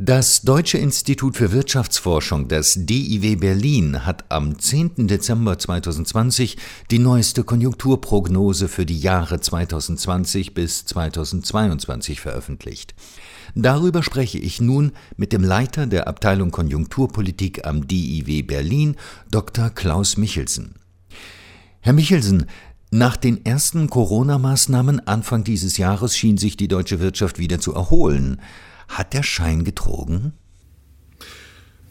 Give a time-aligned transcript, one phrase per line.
[0.00, 5.06] Das Deutsche Institut für Wirtschaftsforschung, das DIW Berlin, hat am 10.
[5.06, 6.56] Dezember 2020
[6.90, 12.96] die neueste Konjunkturprognose für die Jahre 2020 bis 2022 veröffentlicht.
[13.54, 18.96] Darüber spreche ich nun mit dem Leiter der Abteilung Konjunkturpolitik am DIW Berlin,
[19.30, 19.70] Dr.
[19.70, 20.74] Klaus Michelsen.
[21.82, 22.46] Herr Michelsen,
[22.90, 28.40] nach den ersten Corona-Maßnahmen Anfang dieses Jahres schien sich die deutsche Wirtschaft wieder zu erholen.
[28.88, 30.34] Hat der Schein getrogen?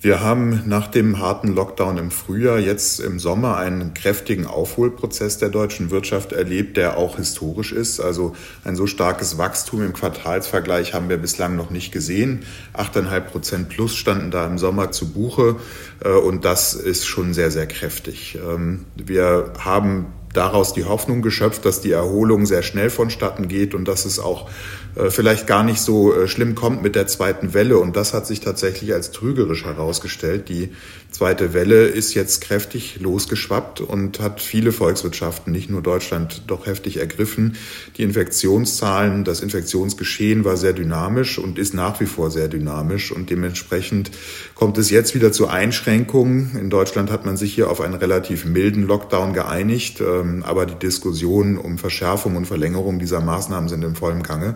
[0.04, 5.48] Wir haben nach dem harten Lockdown im Frühjahr jetzt im Sommer einen kräftigen Aufholprozess der
[5.48, 8.02] deutschen Wirtschaft erlebt, der auch historisch ist.
[8.02, 12.44] Also ein so starkes Wachstum im Quartalsvergleich haben wir bislang noch nicht gesehen.
[12.74, 15.56] 8,5 Prozent plus standen da im Sommer zu Buche
[16.04, 18.38] äh, und das ist schon sehr, sehr kräftig.
[18.46, 23.88] Ähm, wir haben daraus die Hoffnung geschöpft, dass die Erholung sehr schnell vonstatten geht und
[23.88, 24.50] dass es auch
[24.96, 27.78] äh, vielleicht gar nicht so äh, schlimm kommt mit der zweiten Welle.
[27.78, 30.50] Und das hat sich tatsächlich als trügerisch herausgestellt.
[30.50, 30.74] Die
[31.14, 36.98] zweite Welle ist jetzt kräftig losgeschwappt und hat viele Volkswirtschaften, nicht nur Deutschland, doch heftig
[36.98, 37.56] ergriffen.
[37.98, 43.12] Die Infektionszahlen, das Infektionsgeschehen war sehr dynamisch und ist nach wie vor sehr dynamisch.
[43.12, 44.12] Und dementsprechend
[44.56, 46.58] kommt es jetzt wieder zu Einschränkungen.
[46.58, 50.02] In Deutschland hat man sich hier auf einen relativ milden Lockdown geeinigt.
[50.02, 54.56] Ähm, aber die Diskussionen um Verschärfung und Verlängerung dieser Maßnahmen sind im vollen Gange.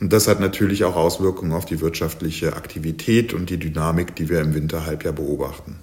[0.00, 4.40] Und das hat natürlich auch Auswirkungen auf die wirtschaftliche Aktivität und die Dynamik, die wir
[4.40, 5.76] im Winterhalbjahr beobachten.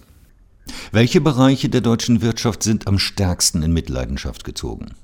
[0.92, 4.96] Welche Bereiche der deutschen Wirtschaft sind am stärksten in Mitleidenschaft gezogen?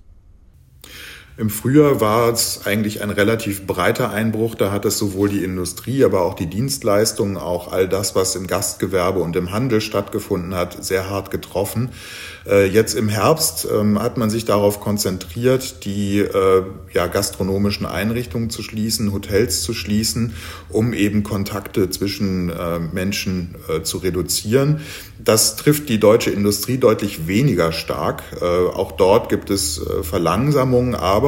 [1.36, 4.54] Im Frühjahr war es eigentlich ein relativ breiter Einbruch.
[4.54, 8.46] Da hat es sowohl die Industrie, aber auch die Dienstleistungen, auch all das, was im
[8.46, 11.90] Gastgewerbe und im Handel stattgefunden hat, sehr hart getroffen.
[12.46, 18.50] Äh, jetzt im Herbst ähm, hat man sich darauf konzentriert, die äh, ja, gastronomischen Einrichtungen
[18.50, 20.34] zu schließen, Hotels zu schließen,
[20.70, 24.82] um eben Kontakte zwischen äh, Menschen zu reduzieren.
[25.20, 28.24] Das trifft die deutsche Industrie deutlich weniger stark.
[28.42, 31.23] Auch dort gibt es Verlangsamungen, aber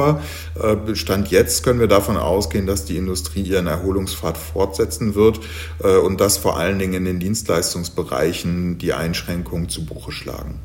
[0.94, 5.40] Stand jetzt können wir davon ausgehen, dass die Industrie ihren Erholungspfad fortsetzen wird
[6.04, 10.60] und dass vor allen Dingen in den Dienstleistungsbereichen die Einschränkungen zu Buche schlagen.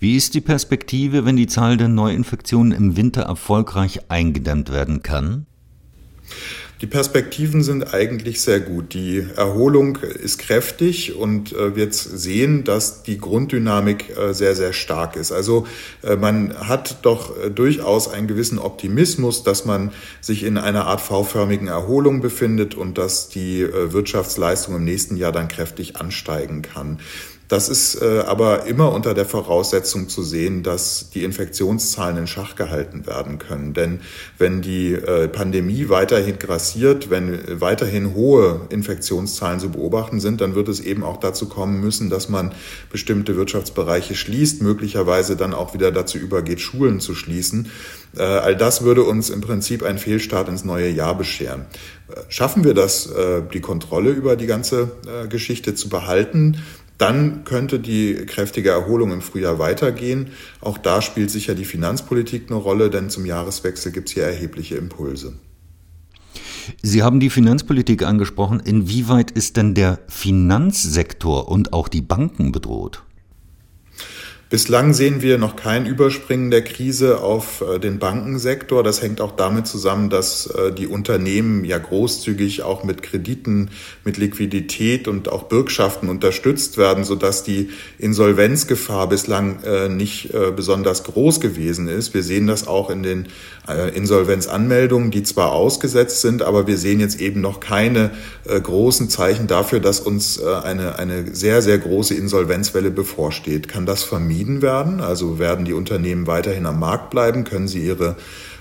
[0.00, 5.46] Wie ist die Perspektive, wenn die Zahl der Neuinfektionen im Winter erfolgreich eingedämmt werden kann?
[6.82, 8.92] Die Perspektiven sind eigentlich sehr gut.
[8.92, 15.14] Die Erholung ist kräftig und äh, wir sehen, dass die Grunddynamik äh, sehr, sehr stark
[15.14, 15.30] ist.
[15.30, 15.64] Also
[16.02, 21.68] äh, man hat doch durchaus einen gewissen Optimismus, dass man sich in einer Art V-förmigen
[21.68, 26.98] Erholung befindet und dass die Wirtschaftsleistung im nächsten Jahr dann kräftig ansteigen kann.
[27.52, 32.56] Das ist äh, aber immer unter der Voraussetzung zu sehen, dass die Infektionszahlen in Schach
[32.56, 33.74] gehalten werden können.
[33.74, 34.00] Denn
[34.38, 40.68] wenn die äh, Pandemie weiterhin grassiert, wenn weiterhin hohe Infektionszahlen zu beobachten sind, dann wird
[40.68, 42.52] es eben auch dazu kommen müssen, dass man
[42.90, 47.70] bestimmte Wirtschaftsbereiche schließt, möglicherweise dann auch wieder dazu übergeht, Schulen zu schließen.
[48.16, 51.66] Äh, all das würde uns im Prinzip einen Fehlstart ins neue Jahr bescheren.
[52.28, 53.08] Schaffen wir das,
[53.54, 54.90] die Kontrolle über die ganze
[55.30, 56.58] Geschichte zu behalten?
[57.02, 60.28] Dann könnte die kräftige Erholung im Frühjahr weitergehen.
[60.60, 64.76] Auch da spielt sicher die Finanzpolitik eine Rolle, denn zum Jahreswechsel gibt es hier erhebliche
[64.76, 65.32] Impulse.
[66.80, 68.60] Sie haben die Finanzpolitik angesprochen.
[68.60, 73.02] Inwieweit ist denn der Finanzsektor und auch die Banken bedroht?
[74.52, 78.82] Bislang sehen wir noch kein Überspringen der Krise auf äh, den Bankensektor.
[78.82, 83.70] Das hängt auch damit zusammen, dass äh, die Unternehmen ja großzügig auch mit Krediten,
[84.04, 91.40] mit Liquidität und auch Bürgschaften unterstützt werden, sodass die Insolvenzgefahr bislang äh, nicht besonders groß
[91.40, 92.12] gewesen ist.
[92.12, 93.28] Wir sehen das auch in den
[93.94, 98.10] Insolvenzanmeldungen, die zwar ausgesetzt sind, aber wir sehen jetzt eben noch keine
[98.44, 103.68] großen Zeichen dafür, dass uns eine, eine sehr, sehr große Insolvenzwelle bevorsteht.
[103.68, 104.41] Kann das vermieden?
[104.42, 105.00] Vermieden werden?
[105.00, 107.44] Also werden die Unternehmen weiterhin am Markt bleiben?
[107.44, 108.16] Können sie ihre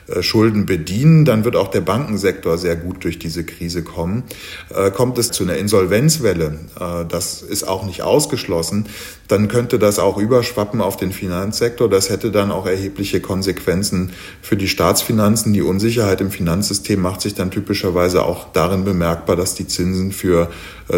[0.08, 4.24] äh, Schulden bedienen, dann wird auch der Bankensektor sehr gut durch diese Krise kommen.
[4.70, 8.88] Äh, kommt es zu einer Insolvenzwelle, äh, das ist auch nicht ausgeschlossen,
[9.28, 11.90] dann könnte das auch überschwappen auf den Finanzsektor.
[11.90, 14.12] Das hätte dann auch erhebliche Konsequenzen
[14.42, 15.54] für die Staatsfinanzen.
[15.54, 20.50] Die Unsicherheit im Finanzsystem macht sich dann typischerweise auch darin bemerkbar, dass die Zinsen für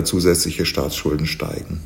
[0.04, 1.82] zusätzliche Staatsschulden steigen.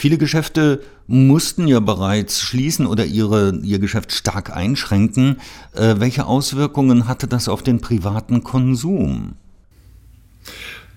[0.00, 5.38] Viele Geschäfte mussten ja bereits schließen oder ihre, ihr Geschäft stark einschränken.
[5.74, 9.32] Äh, welche Auswirkungen hatte das auf den privaten Konsum?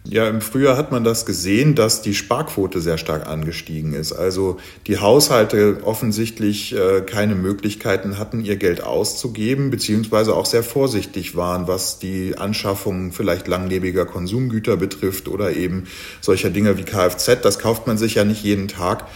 [0.04, 4.14] Ja, im Frühjahr hat man das gesehen, dass die Sparquote sehr stark angestiegen ist.
[4.14, 4.58] Also
[4.88, 11.68] die Haushalte offensichtlich äh, keine Möglichkeiten hatten, ihr Geld auszugeben, beziehungsweise auch sehr vorsichtig waren,
[11.68, 15.84] was die Anschaffung vielleicht langlebiger Konsumgüter betrifft oder eben
[16.20, 17.40] solcher Dinge wie Kfz.
[17.44, 19.08] Das kauft man sich ja nicht jeden Tag.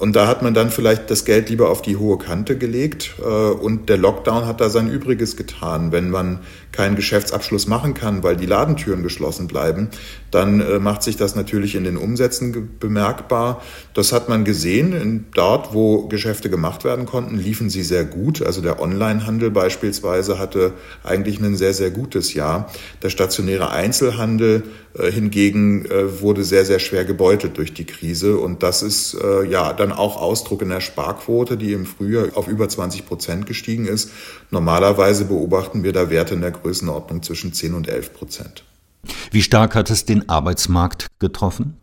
[0.00, 3.24] Und da hat man dann vielleicht das Geld lieber auf die hohe Kante gelegt äh,
[3.24, 5.92] und der Lockdown hat da sein Übriges getan.
[5.92, 6.40] Wenn man
[6.72, 9.90] keinen Geschäftsabschluss machen kann, weil die Ladentüren geschlossen bleiben,
[10.32, 13.62] dann äh, macht sich das natürlich in den Umsätzen bemerkbar.
[13.94, 15.26] Das hat man gesehen.
[15.32, 18.42] Dort, wo Geschäfte gemacht werden konnten, liefen sie sehr gut.
[18.42, 20.72] Also der Onlinehandel beispielsweise hatte
[21.04, 22.68] eigentlich ein sehr, sehr gutes Jahr.
[23.04, 24.64] Der stationäre Einzelhandel
[24.98, 25.86] äh, hingegen
[26.20, 28.36] wurde sehr, sehr schwer gebeutelt durch die Krise.
[28.38, 29.16] Und das ist
[29.48, 33.86] ja dann auch Ausdruck in der Sparquote, die im Frühjahr auf über 20 Prozent gestiegen
[33.86, 34.10] ist.
[34.50, 38.64] Normalerweise beobachten wir da Werte in der Größenordnung zwischen 10 und 11 Prozent.
[39.30, 41.76] Wie stark hat es den Arbeitsmarkt getroffen?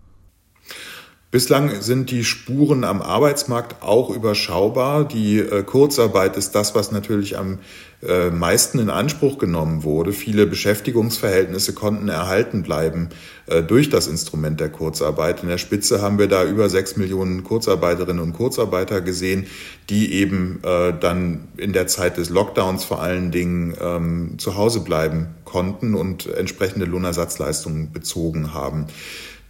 [1.31, 5.07] Bislang sind die Spuren am Arbeitsmarkt auch überschaubar.
[5.07, 7.59] Die äh, Kurzarbeit ist das, was natürlich am
[8.05, 10.11] äh, meisten in Anspruch genommen wurde.
[10.11, 13.11] Viele Beschäftigungsverhältnisse konnten erhalten bleiben
[13.45, 15.41] äh, durch das Instrument der Kurzarbeit.
[15.41, 19.47] In der Spitze haben wir da über sechs Millionen Kurzarbeiterinnen und Kurzarbeiter gesehen,
[19.89, 25.27] die eben dann in der Zeit des Lockdowns vor allen Dingen ähm, zu Hause bleiben
[25.43, 28.87] konnten und entsprechende Lohnersatzleistungen bezogen haben.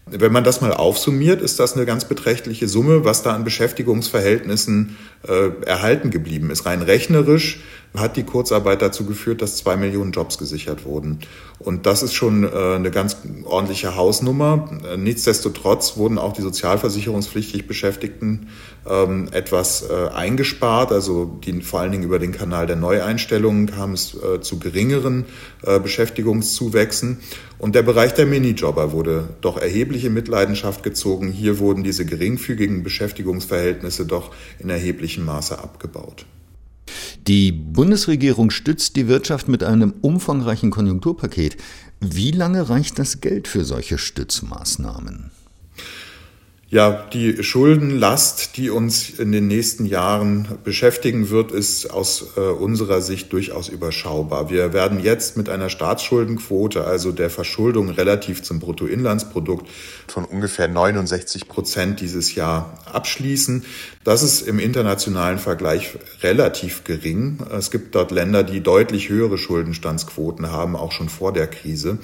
[0.05, 4.97] Wenn man das mal aufsummiert, ist das eine ganz beträchtliche Summe, was da an Beschäftigungsverhältnissen
[5.27, 6.65] äh, erhalten geblieben ist.
[6.65, 7.61] Rein rechnerisch
[7.95, 11.19] hat die Kurzarbeit dazu geführt, dass zwei Millionen Jobs gesichert wurden.
[11.59, 14.69] Und das ist schon äh, eine ganz ordentliche Hausnummer.
[14.97, 18.47] Nichtsdestotrotz wurden auch die sozialversicherungspflichtig Beschäftigten
[18.89, 20.91] ähm, etwas äh, eingespart.
[20.91, 25.25] Also die, vor allen Dingen über den Kanal der Neueinstellungen kam es äh, zu geringeren
[25.83, 27.19] Beschäftigungszuwächsen.
[27.59, 31.31] Und der Bereich der Minijobber wurde doch erhebliche Mitleidenschaft gezogen.
[31.31, 36.25] Hier wurden diese geringfügigen Beschäftigungsverhältnisse doch in erheblichem Maße abgebaut.
[37.27, 41.57] Die Bundesregierung stützt die Wirtschaft mit einem umfangreichen Konjunkturpaket.
[41.99, 45.31] Wie lange reicht das Geld für solche Stützmaßnahmen?
[46.73, 53.01] Ja, die Schuldenlast, die uns in den nächsten Jahren beschäftigen wird, ist aus äh, unserer
[53.01, 54.49] Sicht durchaus überschaubar.
[54.49, 59.67] Wir werden jetzt mit einer Staatsschuldenquote, also der Verschuldung relativ zum Bruttoinlandsprodukt
[60.07, 63.65] von ungefähr 69 Prozent dieses Jahr abschließen.
[64.05, 67.39] Das ist im internationalen Vergleich relativ gering.
[67.51, 71.99] Es gibt dort Länder, die deutlich höhere Schuldenstandsquoten haben, auch schon vor der Krise.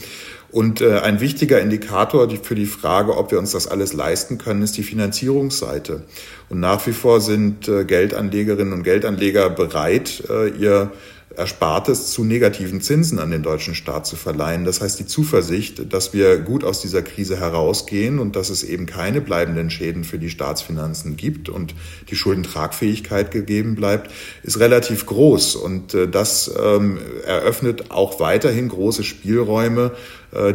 [0.58, 4.64] Und äh, ein wichtiger Indikator für die Frage, ob wir uns das alles leisten können,
[4.64, 6.02] ist die Finanzierungsseite.
[6.50, 10.92] Und nach wie vor sind äh, Geldanlegerinnen und Geldanleger bereit, äh, ihr
[11.36, 14.66] Erspartes zu negativen Zinsen an den deutschen Staat zu verleihen.
[14.66, 18.88] Das heißt, die Zuversicht, dass wir gut aus dieser Krise herausgehen und dass es eben
[18.88, 21.76] keine bleibenden Schäden für die Staatsfinanzen gibt und
[22.10, 24.10] die Schuldentragfähigkeit gegeben bleibt,
[24.42, 25.58] ist relativ groß.
[25.58, 29.92] Und das ähm, eröffnet auch weiterhin große Spielräume,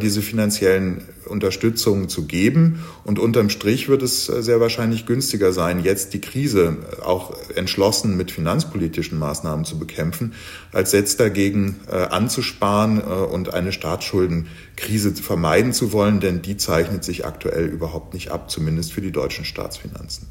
[0.01, 2.85] diese finanziellen Unterstützungen zu geben.
[3.05, 8.17] Und unterm Strich wird es äh, sehr wahrscheinlich günstiger sein, jetzt die Krise auch entschlossen
[8.17, 10.35] mit finanzpolitischen Maßnahmen zu bekämpfen,
[10.73, 17.25] als jetzt dagegen äh, anzusparen und eine Staatsschuldenkrise vermeiden zu wollen, denn die zeichnet sich
[17.25, 20.29] aktuell überhaupt nicht ab, zumindest für die deutschen Staatsfinanzen.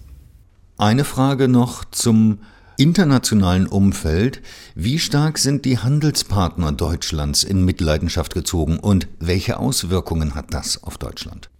[0.78, 2.40] Eine Frage noch zum
[2.82, 4.42] internationalen Umfeld,
[4.74, 10.98] wie stark sind die Handelspartner Deutschlands in Mitleidenschaft gezogen und welche Auswirkungen hat das auf
[10.98, 11.52] Deutschland?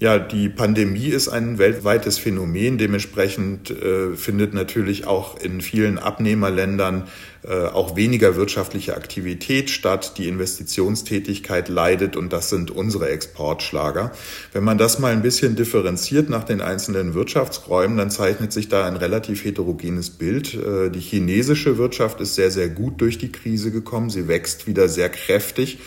[0.00, 2.78] Ja, die Pandemie ist ein weltweites Phänomen.
[2.78, 7.08] Dementsprechend äh, findet natürlich auch in vielen Abnehmerländern
[7.42, 10.16] äh, auch weniger wirtschaftliche Aktivität statt.
[10.16, 14.12] Die Investitionstätigkeit leidet und das sind unsere Exportschlager.
[14.52, 18.86] Wenn man das mal ein bisschen differenziert nach den einzelnen Wirtschaftsräumen, dann zeichnet sich da
[18.86, 20.54] ein relativ heterogenes Bild.
[20.54, 24.10] Äh, die chinesische Wirtschaft ist sehr, sehr gut durch die Krise gekommen.
[24.10, 25.78] Sie wächst wieder sehr kräftig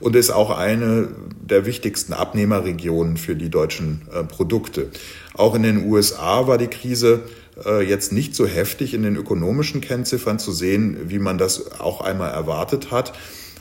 [0.00, 1.08] und ist auch eine
[1.40, 4.88] der wichtigsten Abnehmerregionen für die deutschen äh, Produkte.
[5.34, 7.20] Auch in den USA war die Krise
[7.64, 12.00] äh, jetzt nicht so heftig in den ökonomischen Kennziffern zu sehen, wie man das auch
[12.00, 13.12] einmal erwartet hat.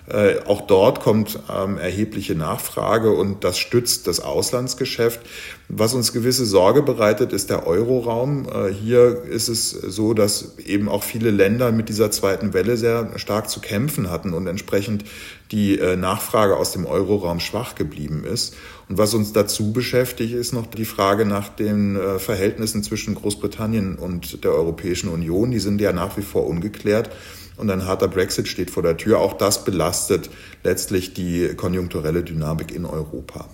[0.10, 5.20] Äh, auch dort kommt ähm, erhebliche Nachfrage und das stützt das Auslandsgeschäft.
[5.68, 8.48] Was uns gewisse Sorge bereitet, ist der Euroraum.
[8.48, 13.12] Äh, hier ist es so, dass eben auch viele Länder mit dieser zweiten Welle sehr
[13.20, 15.06] stark zu kämpfen hatten und entsprechend
[15.52, 18.56] die äh, Nachfrage aus dem Euroraum schwach geblieben ist.
[18.88, 23.96] Und was uns dazu beschäftigt, ist noch die Frage nach den äh, Verhältnissen zwischen Großbritannien
[23.96, 25.52] und der Europäischen Union.
[25.52, 27.10] Die sind ja nach wie vor ungeklärt
[27.58, 29.20] und ein harter Brexit steht vor der Tür.
[29.20, 30.30] Auch das belastet
[30.64, 33.50] letztlich die konjunkturelle Dynamik in Europa.